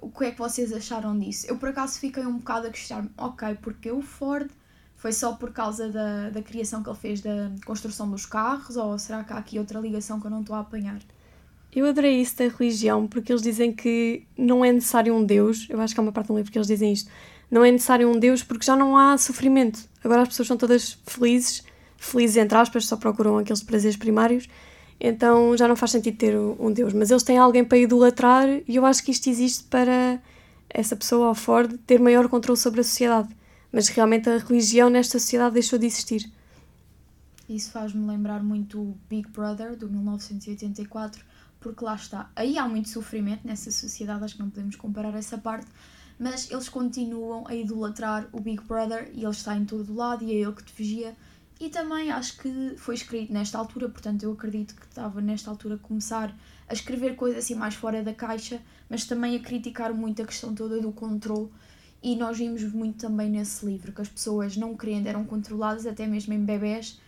[0.04, 1.46] O que é que vocês acharam disso?
[1.48, 4.50] Eu por acaso fiquei um bocado a questionar-me, ok, porque o Ford
[4.96, 8.76] foi só por causa da, da criação que ele fez da construção dos carros?
[8.76, 10.98] Ou será que há aqui outra ligação que eu não estou a apanhar?
[11.74, 15.66] Eu adorei isso da religião porque eles dizem que não é necessário um Deus.
[15.70, 17.10] Eu acho que há uma parte do livro que eles dizem isto.
[17.50, 19.80] Não é necessário um Deus porque já não há sofrimento.
[20.04, 21.64] Agora as pessoas são todas felizes,
[21.96, 24.48] felizes entre aspas, só procuram aqueles prazeres primários.
[25.00, 26.92] Então já não faz sentido ter um Deus.
[26.92, 30.20] Mas eles têm alguém para idolatrar e eu acho que isto existe para
[30.70, 33.28] essa pessoa, o Ford, ter maior controle sobre a sociedade
[33.74, 36.30] mas realmente a religião nesta sociedade deixou de existir.
[37.48, 41.24] Isso faz-me lembrar muito o Big Brother, do 1984,
[41.58, 42.30] porque lá está.
[42.36, 45.66] Aí há muito sofrimento nessa sociedade, acho que não podemos comparar essa parte,
[46.20, 50.30] mas eles continuam a idolatrar o Big Brother e ele está em todo lado e
[50.30, 51.16] é ele que te vigia.
[51.64, 55.76] E também acho que foi escrito nesta altura, portanto eu acredito que estava nesta altura
[55.76, 56.36] a começar
[56.68, 60.54] a escrever coisas assim mais fora da caixa, mas também a criticar muito a questão
[60.54, 61.48] toda do controle.
[62.02, 66.06] E nós vimos muito também nesse livro que as pessoas não querendo eram controladas, até
[66.06, 67.00] mesmo em bebés,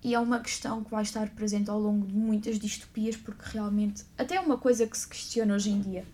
[0.00, 4.04] e é uma questão que vai estar presente ao longo de muitas distopias, porque realmente
[4.16, 6.06] até é uma coisa que se questiona hoje em dia.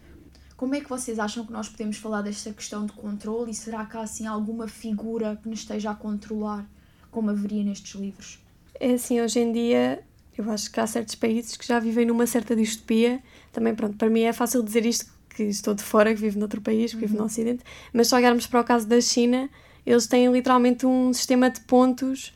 [0.57, 3.51] Como é que vocês acham que nós podemos falar desta questão de controle?
[3.51, 6.67] E será que há assim alguma figura que nos esteja a controlar,
[7.11, 8.38] como haveria nestes livros?
[8.79, 10.03] É assim, hoje em dia
[10.37, 13.23] eu acho que há certos países que já vivem numa certa distopia.
[13.53, 16.61] Também, pronto, para mim é fácil dizer isto que estou de fora, que vivo noutro
[16.61, 17.01] país, que uhum.
[17.03, 17.27] vivo no uhum.
[17.27, 19.49] Ocidente, mas se olharmos para o caso da China,
[19.85, 22.33] eles têm literalmente um sistema de pontos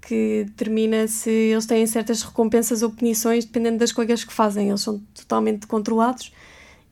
[0.00, 4.68] que determina se eles têm certas recompensas ou punições dependendo das coisas que fazem.
[4.68, 6.32] Eles são totalmente controlados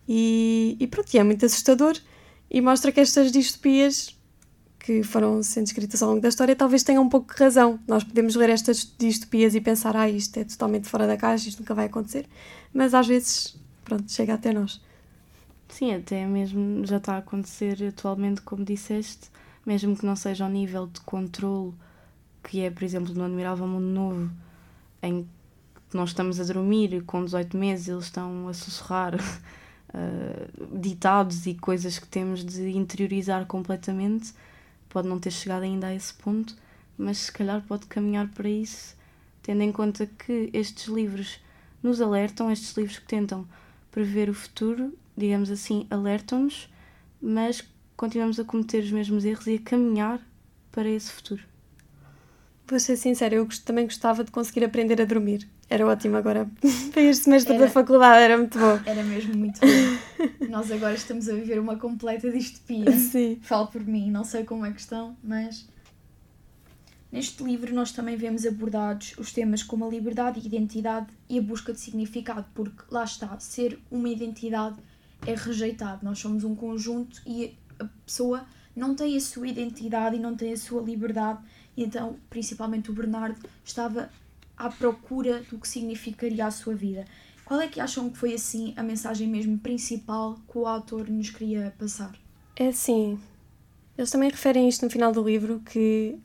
[0.08, 1.96] e, e pronto, e é muito assustador
[2.50, 4.16] e mostra que estas distopias
[4.82, 7.78] que foram sendo escritas ao longo da história talvez tenham um pouco de razão.
[7.86, 11.60] Nós podemos ler estas distopias e pensar, ah, isto é totalmente fora da caixa, isto
[11.60, 12.26] nunca vai acontecer,
[12.74, 14.80] mas às vezes, pronto, chega até nós.
[15.68, 19.30] Sim, até mesmo já está a acontecer atualmente, como disseste,
[19.64, 21.72] mesmo que não seja ao nível de controle
[22.42, 24.30] que é, por exemplo, no Admirável Mundo Novo,
[25.00, 25.26] em
[25.94, 29.20] nós estamos a dormir com 18 meses, eles estão a sussurrar uh,
[30.78, 34.32] ditados e coisas que temos de interiorizar completamente.
[34.92, 36.54] Pode não ter chegado ainda a esse ponto,
[36.98, 38.94] mas se calhar pode caminhar para isso,
[39.42, 41.40] tendo em conta que estes livros
[41.82, 43.48] nos alertam, estes livros que tentam
[43.90, 46.68] prever o futuro, digamos assim, alertam-nos,
[47.22, 47.64] mas
[47.96, 50.20] continuamos a cometer os mesmos erros e a caminhar
[50.70, 51.42] para esse futuro.
[52.66, 55.48] Vou ser sincera, eu também gostava de conseguir aprender a dormir.
[55.70, 56.46] Era ótimo agora.
[56.92, 58.78] Para este semestre era, da faculdade era muito bom.
[58.84, 59.66] Era mesmo muito bom.
[60.48, 62.90] Nós agora estamos a viver uma completa distopia.
[62.96, 63.38] Sim.
[63.42, 65.66] Falo por mim, não sei como é que estão, mas.
[67.10, 71.42] Neste livro nós também vemos abordados os temas como a liberdade e identidade e a
[71.42, 74.76] busca de significado, porque lá está, ser uma identidade
[75.26, 76.02] é rejeitado.
[76.02, 80.54] Nós somos um conjunto e a pessoa não tem a sua identidade e não tem
[80.54, 81.40] a sua liberdade
[81.76, 84.10] e então, principalmente o Bernardo, estava
[84.56, 87.04] à procura do que significaria a sua vida.
[87.52, 91.28] Qual é que acham que foi assim a mensagem mesmo principal que o autor nos
[91.28, 92.18] queria passar?
[92.56, 93.20] É assim,
[93.98, 96.16] eles também referem isto no final do livro que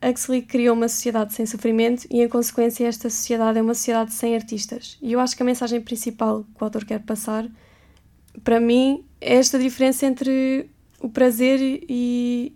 [0.00, 4.36] Huxley criou uma sociedade sem sofrimento e, em consequência, esta sociedade é uma sociedade sem
[4.36, 4.96] artistas.
[5.02, 7.44] E eu acho que a mensagem principal que o autor quer passar,
[8.44, 10.70] para mim, é esta diferença entre
[11.00, 12.54] o prazer e,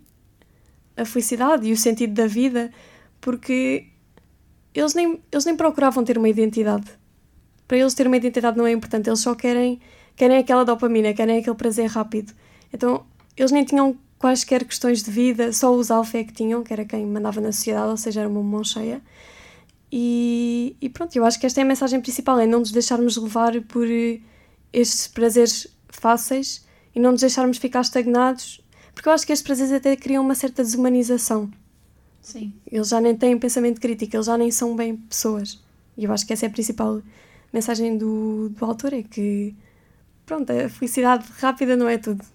[0.95, 2.71] a felicidade e o sentido da vida,
[3.19, 3.87] porque
[4.73, 7.02] eles nem, eles nem procuravam ter uma identidade.
[7.67, 9.79] Para eles ter uma identidade não é importante, eles só querem,
[10.15, 12.33] querem aquela dopamina, querem aquele prazer rápido.
[12.71, 16.71] Então, eles nem tinham quaisquer questões de vida, só os alfa é que tinham, que
[16.71, 19.01] era quem mandava na sociedade, ou seja, era uma mão cheia.
[19.91, 23.17] E, e pronto, eu acho que esta é a mensagem principal, é não nos deixarmos
[23.17, 23.87] levar por
[24.71, 29.71] estes prazeres fáceis e não nos deixarmos ficar estagnados porque eu acho que estes prazeres
[29.71, 31.49] até criam uma certa desumanização.
[32.21, 32.53] Sim.
[32.71, 35.61] Eles já nem têm pensamento crítico, eles já nem são bem pessoas.
[35.97, 37.01] E eu acho que essa é a principal
[37.53, 39.55] mensagem do, do autor: é que,
[40.25, 42.25] pronto, a felicidade rápida não é tudo.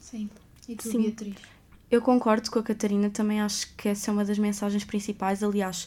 [0.00, 0.30] Sim.
[0.68, 1.02] E tu, Sim.
[1.02, 1.36] Beatriz?
[1.90, 5.42] Eu concordo com a Catarina, também acho que essa é uma das mensagens principais.
[5.42, 5.84] Aliás,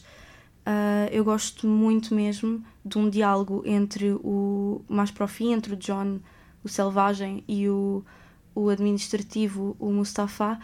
[0.66, 5.74] uh, eu gosto muito mesmo de um diálogo entre o, mais para o fim, entre
[5.74, 6.20] o John,
[6.64, 8.02] o selvagem, e o
[8.54, 10.58] o administrativo, o Mustafa,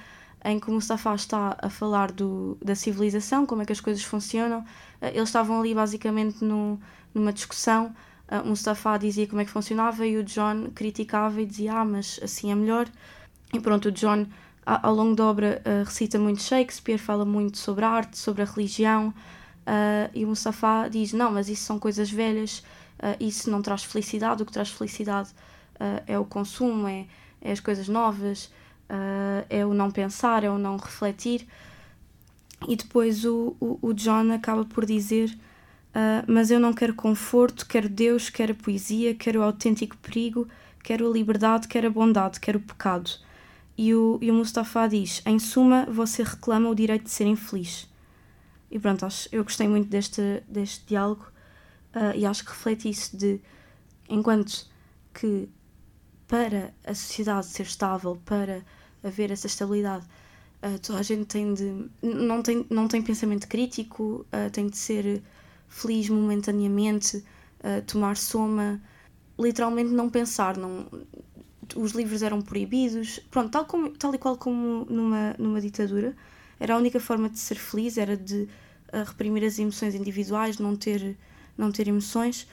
[0.45, 4.05] em que o Mustafa está a falar do, da civilização, como é que as coisas
[4.05, 4.65] funcionam.
[5.01, 6.81] Eh, eles estavam ali basicamente no,
[7.19, 7.95] numa discussão.
[8.45, 12.19] O Mustafa dizia como é que funcionava e o John criticava e dizia: Ah, mas
[12.23, 12.89] assim é melhor.
[13.53, 14.27] E pronto, o John,
[14.65, 18.45] ao longo da obra, eh, recita muito Shakespeare, fala muito sobre a arte, sobre a
[18.45, 19.15] religião.
[20.13, 22.65] e o Mustafa diz: Não, mas isso são coisas velhas,
[23.21, 24.43] isso não traz felicidade.
[24.43, 25.31] O que traz felicidade
[26.07, 27.07] é o consumo, é
[27.47, 28.47] é as coisas novas,
[28.91, 31.47] uh, é o não pensar, é o não refletir.
[32.67, 35.37] E depois o, o, o John acaba por dizer:
[35.97, 40.47] uh, Mas eu não quero conforto, quero Deus, quero a poesia, quero o autêntico perigo,
[40.83, 43.11] quero a liberdade, quero a bondade, quero o pecado.
[43.79, 47.89] E o, e o Mustafa diz: Em suma, você reclama o direito de ser infeliz.
[48.71, 51.27] E pronto, acho, eu gostei muito deste, deste diálogo
[51.95, 53.41] uh, e acho que reflete isso de
[54.09, 54.67] enquanto
[55.15, 55.49] que
[56.27, 58.63] para a sociedade ser estável, para
[59.05, 60.05] haver essa estabilidade,
[60.63, 61.89] uh, toda a gente tem de.
[62.03, 65.23] não tem, não tem pensamento crítico, tem de ser
[65.69, 68.81] feliz momentaneamente, uh, tomar soma,
[69.39, 70.57] literalmente não pensar.
[70.57, 70.87] Não,
[71.75, 76.15] os livros eram proibidos, pronto, tal, como, tal e qual como numa, numa ditadura.
[76.59, 78.49] Era a única forma de ser feliz, era de
[79.05, 81.19] reprimir as emoções individuais, não ter,
[81.57, 82.47] não ter emoções.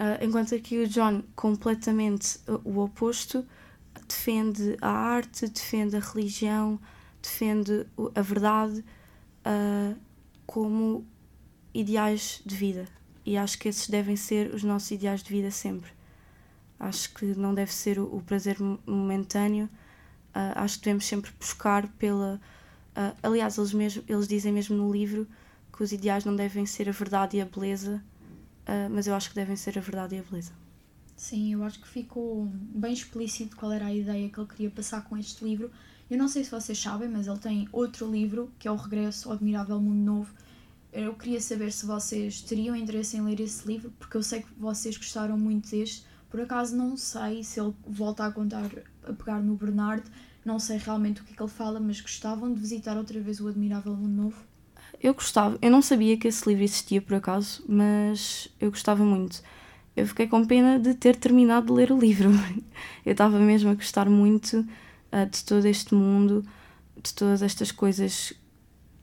[0.00, 3.44] Uh, enquanto aqui o John, completamente o oposto,
[4.08, 6.80] defende a arte, defende a religião,
[7.22, 8.84] defende a verdade
[9.44, 9.94] uh,
[10.46, 11.06] como
[11.74, 12.86] ideais de vida.
[13.24, 15.90] E acho que esses devem ser os nossos ideais de vida sempre.
[16.78, 18.56] Acho que não deve ser o, o prazer
[18.86, 19.66] momentâneo.
[20.34, 22.40] Uh, acho que devemos sempre buscar pela.
[23.22, 25.26] aliás, eles, mesmo, eles dizem mesmo no livro
[25.80, 28.02] que os ideais não devem ser a verdade e a beleza,
[28.66, 30.52] uh, mas eu acho que devem ser a verdade e a beleza.
[31.16, 35.04] Sim, eu acho que ficou bem explícito qual era a ideia que ele queria passar
[35.04, 35.70] com este livro.
[36.10, 39.28] Eu não sei se vocês sabem, mas ele tem outro livro que é O Regresso
[39.28, 40.34] ao Admirável Mundo Novo.
[40.92, 44.48] Eu queria saber se vocês teriam interesse em ler esse livro, porque eu sei que
[44.58, 46.04] vocês gostaram muito deste.
[46.28, 48.70] Por acaso não sei se ele volta a contar,
[49.04, 50.10] a pegar no Bernardo,
[50.44, 53.40] não sei realmente o que é que ele fala, mas gostavam de visitar outra vez
[53.40, 54.36] o Admirável Mundo Novo?
[55.00, 59.42] Eu gostava, eu não sabia que esse livro existia por acaso, mas eu gostava muito.
[59.96, 62.30] Eu fiquei com pena de ter terminado de ler o livro.
[63.04, 66.44] Eu estava mesmo a gostar muito uh, de todo este mundo,
[67.02, 68.32] de todas estas coisas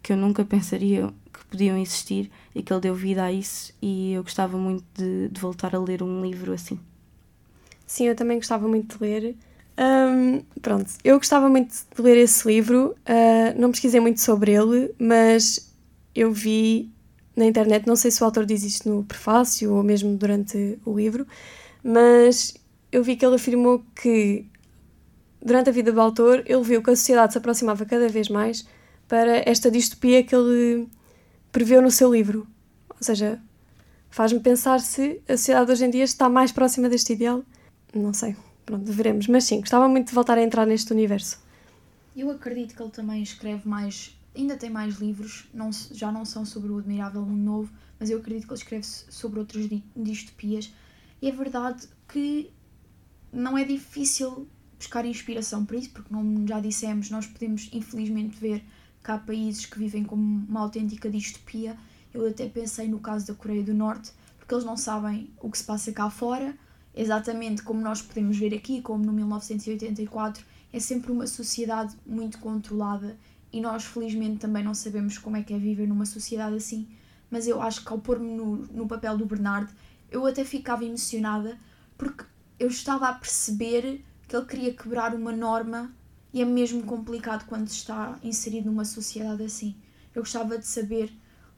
[0.02, 1.13] que eu nunca pensaria
[1.50, 5.40] podiam existir e que ele deu vida a isso e eu gostava muito de, de
[5.40, 6.80] voltar a ler um livro assim.
[7.86, 9.36] Sim, eu também gostava muito de ler.
[9.80, 14.94] Um, pronto, eu gostava muito de ler esse livro, uh, não pesquisei muito sobre ele,
[15.00, 15.74] mas
[16.14, 16.92] eu vi
[17.36, 20.98] na internet, não sei se o autor diz isto no prefácio ou mesmo durante o
[20.98, 21.28] livro,
[21.84, 22.56] mas
[22.92, 24.46] eu vi que ele afirmou que
[25.40, 28.68] durante a vida do autor ele viu que a sociedade se aproximava cada vez mais
[29.08, 30.88] para esta distopia que ele
[31.58, 32.48] preveu no seu livro.
[32.88, 33.41] Ou seja,
[34.12, 37.43] faz-me pensar se a sociedade hoje em dia está mais próxima deste ideal.
[37.91, 39.28] Não sei, pronto, veremos.
[39.28, 41.39] Mas sim, gostava muito de voltar a entrar neste universo.
[42.15, 46.46] Eu acredito que ele também escreve mais, ainda tem mais livros, não, já não são
[46.46, 50.72] sobre o Admirável Mundo Novo, mas eu acredito que ele escreve sobre outras distopias.
[51.20, 52.52] E é verdade que
[53.34, 58.63] não é difícil buscar inspiração para isso, porque como já dissemos, nós podemos infelizmente ver
[59.08, 61.78] que há países que vivem como uma autêntica distopia.
[62.13, 65.58] Eu até pensei no caso da Coreia do Norte, porque eles não sabem o que
[65.58, 66.54] se passa cá fora,
[66.93, 70.43] exatamente como nós podemos ver aqui, como no 1984,
[70.74, 73.17] é sempre uma sociedade muito controlada
[73.54, 76.86] e nós felizmente também não sabemos como é que é viver numa sociedade assim,
[77.32, 79.72] mas eu acho que ao pôr-me no, no papel do Bernardo,
[80.12, 81.58] eu até ficava emocionada
[81.98, 82.26] porque
[82.60, 85.96] eu estava a perceber que ele queria quebrar uma norma
[86.34, 89.76] e é mesmo complicado quando se está inserido numa sociedade assim.
[90.13, 91.12] Eu gostava de saber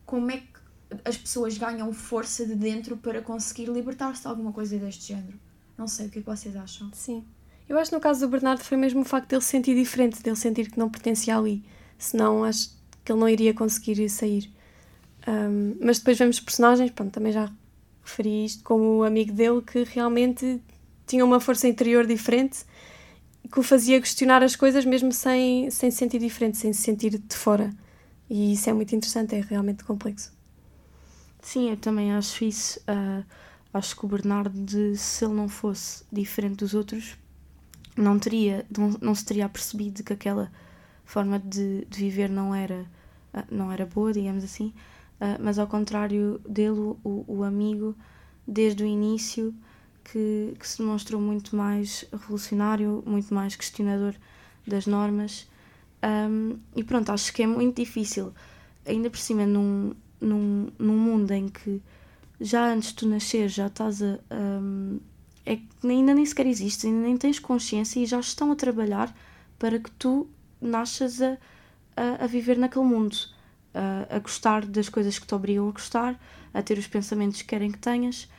[0.05, 0.59] como é que
[1.05, 5.39] as pessoas ganham força de dentro para conseguir libertar-se de alguma coisa deste género.
[5.77, 6.89] Não sei o que, é que vocês acham.
[6.93, 7.23] Sim.
[7.67, 10.21] Eu acho que no caso do Bernardo foi mesmo o facto dele se sentir diferente,
[10.21, 11.63] dele sentir que não pertencia ali.
[11.97, 12.71] Senão acho
[13.05, 14.51] que ele não iria conseguir sair.
[15.27, 17.51] Um, mas depois vemos personagens, pronto, também já
[18.03, 20.59] referi isto, como o amigo dele que realmente
[21.05, 22.65] tinha uma força interior diferente
[23.47, 27.17] que o fazia questionar as coisas mesmo sem, sem se sentir diferente, sem se sentir
[27.17, 27.71] de fora.
[28.29, 30.31] E isso é muito interessante, é realmente complexo.
[31.41, 32.79] Sim, eu também acho isso.
[32.81, 33.25] Uh,
[33.73, 37.17] acho que o Bernardo, se ele não fosse diferente dos outros,
[37.97, 40.51] não teria, não, não se teria percebido que aquela
[41.03, 42.85] forma de, de viver não era,
[43.33, 44.73] uh, não era boa, digamos assim.
[45.19, 47.95] Uh, mas ao contrário dele, o, o amigo,
[48.47, 49.55] desde o início,
[50.11, 54.13] que, que, se demonstrou muito mais revolucionário, muito mais questionador
[54.65, 55.47] das normas.
[56.03, 58.33] Um, e pronto, acho que é muito difícil,
[58.85, 61.81] ainda por cima, num, num, num mundo em que
[62.39, 64.19] já antes de tu nascer já estás a.
[64.31, 64.99] Um,
[65.45, 69.15] é que ainda nem sequer existes, ainda nem tens consciência e já estão a trabalhar
[69.57, 70.27] para que tu
[70.61, 71.37] nasças a,
[71.97, 73.17] a, a viver naquele mundo,
[73.73, 76.19] a, a gostar das coisas que te obrigam a gostar,
[76.53, 78.29] a ter os pensamentos que querem que tenhas.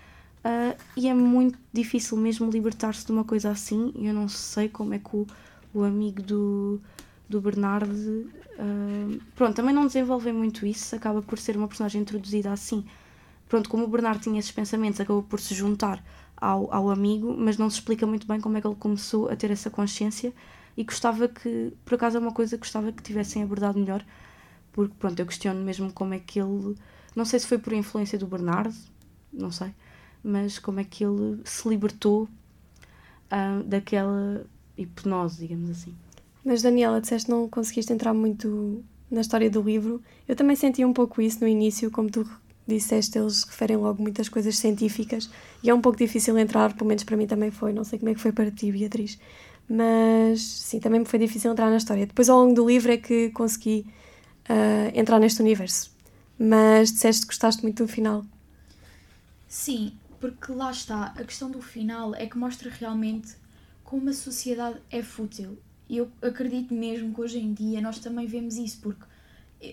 [0.41, 3.93] Uh, e é muito difícil mesmo libertar-se de uma coisa assim.
[3.97, 5.27] Eu não sei como é que o,
[5.75, 6.81] o amigo do,
[7.29, 7.93] do Bernardo.
[7.93, 12.85] Uh, pronto, também não desenvolvem muito isso, acaba por ser uma personagem introduzida assim.
[13.49, 16.03] Pronto, como o Bernardo tinha esses pensamentos, acabou por se juntar
[16.37, 19.37] ao, ao amigo, mas não se explica muito bem como é que ele começou a
[19.37, 20.33] ter essa consciência.
[20.77, 24.05] E gostava que, por acaso, é uma coisa que gostava que tivessem abordado melhor,
[24.73, 26.77] porque pronto, eu questiono mesmo como é que ele.
[27.15, 28.75] Não sei se foi por influência do Bernardo,
[29.33, 29.75] não sei
[30.23, 34.45] mas como é que ele se libertou uh, daquela
[34.77, 35.95] hipnose, digamos assim.
[36.45, 40.01] Mas Daniela, disseste que não conseguiste entrar muito na história do livro.
[40.27, 42.27] Eu também senti um pouco isso no início, como tu
[42.67, 45.29] disseste, eles referem logo muitas coisas científicas
[45.63, 48.11] e é um pouco difícil entrar, pelo menos para mim também foi, não sei como
[48.11, 49.19] é que foi para ti, Beatriz.
[49.69, 52.07] Mas sim, também me foi difícil entrar na história.
[52.07, 53.87] Depois, ao longo do livro, é que consegui
[54.49, 55.93] uh, entrar neste universo.
[56.37, 58.25] Mas disseste que gostaste muito do final.
[59.47, 63.35] Sim, porque lá está, a questão do final é que mostra realmente
[63.83, 65.59] como a sociedade é fútil.
[65.89, 69.05] E eu acredito mesmo que hoje em dia nós também vemos isso, porque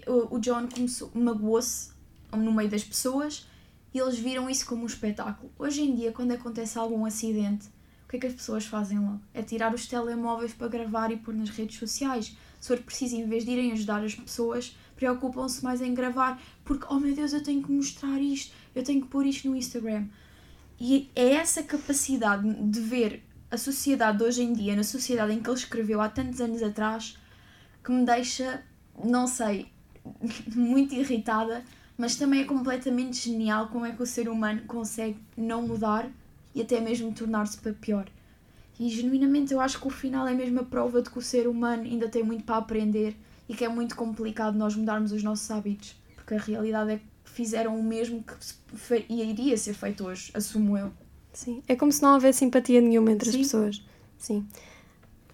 [0.07, 0.67] o John
[1.13, 1.91] magoou-se
[2.31, 3.45] no meio das pessoas
[3.93, 5.51] e eles viram isso como um espetáculo.
[5.59, 7.67] Hoje em dia, quando acontece algum acidente,
[8.05, 9.21] o que é que as pessoas fazem logo?
[9.33, 12.35] É tirar os telemóveis para gravar e pôr nas redes sociais.
[12.59, 16.85] Se for preciso, em vez de irem ajudar as pessoas, preocupam-se mais em gravar, porque,
[16.89, 20.07] oh meu Deus, eu tenho que mostrar isto, eu tenho que pôr isto no Instagram.
[20.79, 25.41] E é essa capacidade de ver a sociedade de hoje em dia, na sociedade em
[25.41, 27.17] que ele escreveu há tantos anos atrás,
[27.83, 28.61] que me deixa,
[29.03, 29.67] não sei,
[30.53, 31.63] muito irritada,
[31.97, 36.09] mas também é completamente genial como é que o ser humano consegue não mudar
[36.53, 38.07] e até mesmo tornar-se para pior.
[38.79, 41.47] E genuinamente eu acho que o final é mesmo a prova de que o ser
[41.47, 43.17] humano ainda tem muito para aprender
[43.49, 47.05] e que é muito complicado nós mudarmos os nossos hábitos, porque a realidade é que
[47.37, 50.91] fizeram o mesmo que iria ser feito hoje, assumo eu.
[51.31, 53.37] Sim, é como se não houvesse simpatia nenhuma entre Sim.
[53.37, 53.85] as pessoas.
[54.17, 54.43] Sim.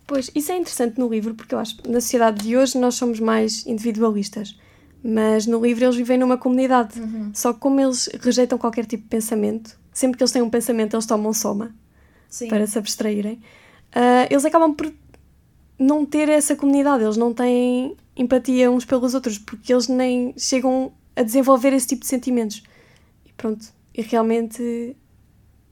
[0.06, 2.96] Pois, isso é interessante no livro, porque eu acho que na sociedade de hoje nós
[2.96, 4.60] somos mais individualistas.
[5.02, 7.00] Mas no livro eles vivem numa comunidade.
[7.00, 7.32] Uhum.
[7.34, 10.96] Só que como eles rejeitam qualquer tipo de pensamento, sempre que eles têm um pensamento,
[10.96, 11.74] eles tomam soma
[12.30, 12.50] Sim.
[12.50, 13.40] para se abstraírem,
[13.96, 14.92] ah, eles acabam por
[15.80, 20.92] não ter essa comunidade, eles não têm empatia uns pelos outros, porque eles nem chegam
[21.16, 22.64] a desenvolver esse tipo de sentimentos.
[23.26, 24.96] E pronto, e realmente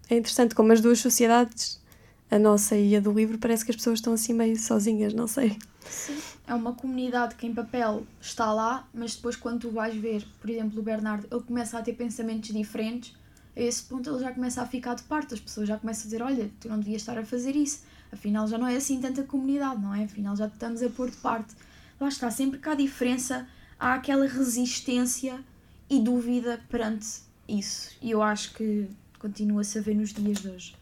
[0.10, 1.82] é interessante como as duas sociedades,
[2.30, 5.28] a nossa e a do livro, parece que as pessoas estão assim meio sozinhas, não
[5.28, 5.58] sei.
[5.82, 6.18] Sim.
[6.48, 10.50] É uma comunidade que em papel está lá, mas depois quando tu vais ver, por
[10.50, 13.16] exemplo, o Bernardo, ele começa a ter pensamentos diferentes,
[13.56, 16.06] a esse ponto ele já começa a ficar de parte, as pessoas já começam a
[16.06, 19.24] dizer, olha, tu não devias estar a fazer isso, afinal já não é assim tanta
[19.24, 20.04] comunidade, não é?
[20.04, 21.54] Afinal já te estamos a pôr de parte.
[22.00, 23.48] Lá está, sempre que há diferença,
[23.82, 25.44] há aquela resistência
[25.90, 27.08] e dúvida perante
[27.50, 27.98] isso.
[28.00, 30.76] E eu acho que continua-se a ver nos dias de hoje.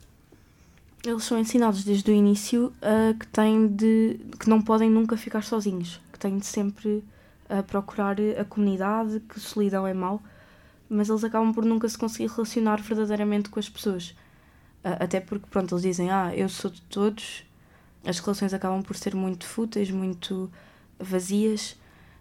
[1.06, 5.44] Eles são ensinados desde o início a que têm de que não podem nunca ficar
[5.44, 7.02] sozinhos, que têm de sempre
[7.48, 10.22] a procurar a comunidade, que solidão é mau,
[10.90, 14.14] mas eles acabam por nunca se conseguir relacionar verdadeiramente com as pessoas.
[14.84, 17.46] Ah, Até porque, pronto, eles dizem, ah, eu sou de todos,
[18.06, 20.52] as relações acabam por ser muito fúteis, muito
[21.00, 21.79] vazias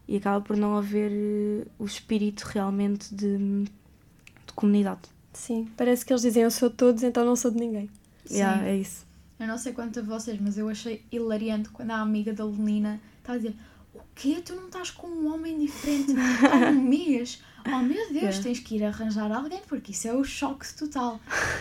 [0.08, 5.02] e acaba por não haver eh, o espírito realmente de, de comunidade.
[5.32, 7.88] Sim, parece que eles dizem eu sou de todos, então não sou de ninguém.
[8.30, 9.06] Yeah, é isso.
[9.38, 13.00] Eu não sei quanto a vocês, mas eu achei hilariante quando a amiga da Lenina
[13.20, 13.54] está a dizer
[13.94, 14.42] o quê?
[14.44, 16.12] Tu não estás com um homem diferente
[16.50, 17.40] há um mês?
[17.66, 18.42] Oh meu Deus, Yeah.
[18.42, 21.20] tens que ir arranjar alguém porque isso é o choque total.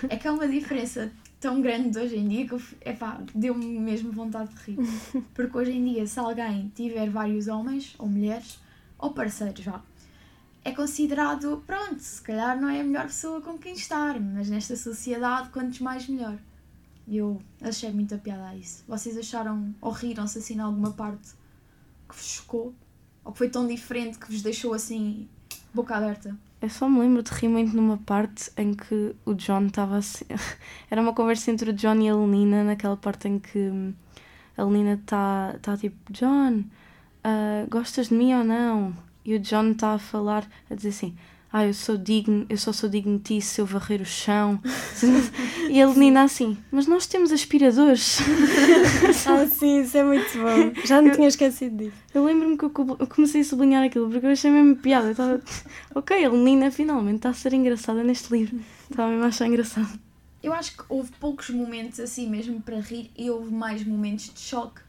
[0.10, 4.12] É que há uma diferença tão grande de hoje em dia que epá, deu-me mesmo
[4.12, 4.78] vontade de rir.
[5.34, 8.60] Porque hoje em dia, se alguém tiver vários homens ou mulheres,
[8.98, 9.82] ou parceiros já,
[10.64, 14.76] é considerado, pronto, se calhar não é a melhor pessoa com quem estar, mas nesta
[14.76, 16.38] sociedade, quantos mais melhor.
[17.08, 18.84] E eu achei muita piada a isso.
[18.86, 21.30] Vocês acharam ou riram-se assim em alguma parte
[22.10, 22.76] que vos chocou?
[23.24, 25.30] Ou que foi tão diferente que vos deixou assim,
[25.74, 26.38] boca aberta?
[26.60, 30.26] Eu só me lembro de rir muito numa parte em que o John estava assim.
[30.90, 33.94] Era uma conversa entre o John e a Lenina, naquela parte em que hum,
[34.58, 36.64] a Lenina está tá tipo: John,
[37.24, 38.96] ah, gostas de mim ou não?
[39.24, 41.16] E o John está a falar, a dizer assim:
[41.52, 44.60] Ah, eu sou digno, eu só sou digno de ti se eu varrer o chão.
[45.70, 48.20] e a Lenina assim: Mas nós temos aspiradores.
[49.30, 50.82] Ah, sim, isso é muito bom.
[50.86, 51.96] Já não tinha esquecido disso.
[52.14, 55.08] Eu lembro-me que eu co- eu comecei a sublinhar aquilo porque eu achei mesmo piada.
[55.08, 55.42] Eu estava,
[55.96, 58.60] ok, a Lenina finalmente está a ser engraçada neste livro.
[58.90, 60.00] Estava mesmo a achar engraçado.
[60.42, 64.40] Eu acho que houve poucos momentos assim mesmo para rir e houve mais momentos de
[64.40, 64.82] choque.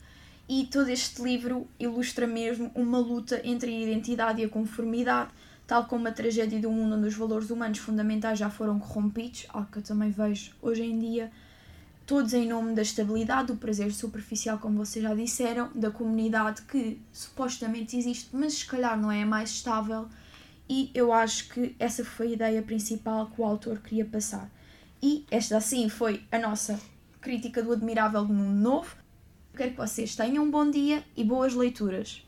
[0.49, 5.31] E todo este livro ilustra mesmo uma luta entre a identidade e a conformidade,
[5.69, 9.69] tal como a tragédia um mundo onde os valores humanos fundamentais já foram corrompidos, algo
[9.71, 11.31] que eu também vejo hoje em dia,
[12.07, 16.99] todos em nome da estabilidade, do prazer superficial, como vocês já disseram, da comunidade que
[17.13, 20.09] supostamente existe, mas se calhar não é a mais estável.
[20.67, 24.51] E eu acho que essa foi a ideia principal que o autor queria passar.
[25.03, 26.81] E esta assim foi a nossa
[27.21, 28.97] crítica do Admirável do Mundo Novo.
[29.55, 32.23] Quero que vocês tenham um bom dia e boas leituras.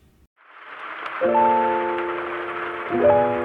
[2.93, 3.41] Música